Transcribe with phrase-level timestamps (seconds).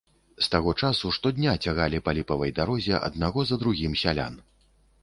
[0.45, 4.43] З таго часу штодня цягалі па ліпавай дарозе аднаго за другім сялян.